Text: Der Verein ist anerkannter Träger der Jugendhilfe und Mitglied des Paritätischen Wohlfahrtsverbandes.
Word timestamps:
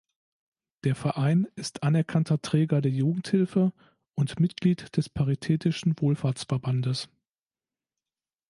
Der 0.83 0.95
Verein 0.95 1.47
ist 1.53 1.83
anerkannter 1.83 2.41
Träger 2.41 2.81
der 2.81 2.91
Jugendhilfe 2.91 3.71
und 4.15 4.39
Mitglied 4.39 4.97
des 4.97 5.09
Paritätischen 5.09 5.93
Wohlfahrtsverbandes. 5.99 7.07